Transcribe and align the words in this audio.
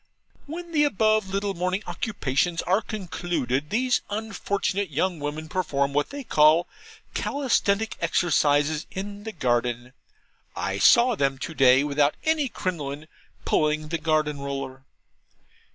When 0.47 0.71
the 0.71 0.83
above 0.83 1.27
little 1.29 1.53
morning 1.53 1.83
occupations 1.85 2.63
are 2.63 2.81
concluded, 2.81 3.69
these 3.69 4.01
unfortunate 4.09 4.89
young 4.89 5.19
women 5.19 5.47
perform 5.47 5.93
what 5.93 6.09
they 6.09 6.23
call 6.23 6.67
Calisthenic 7.13 7.97
Exercises 8.01 8.87
in 8.89 9.25
the 9.25 9.31
garden. 9.31 9.93
I 10.55 10.79
saw 10.79 11.13
them 11.13 11.37
to 11.37 11.53
day, 11.53 11.83
without 11.83 12.15
any 12.23 12.49
crinoline, 12.49 13.07
pulling 13.45 13.89
the 13.89 13.99
garden 13.99 14.39
roller. 14.41 14.85